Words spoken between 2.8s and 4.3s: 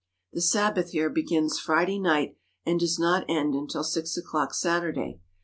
not end until six